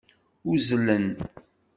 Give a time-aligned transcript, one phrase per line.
[0.51, 1.05] Uzzlen.